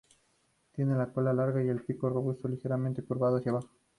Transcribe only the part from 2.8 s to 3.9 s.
curvado hacia abajo.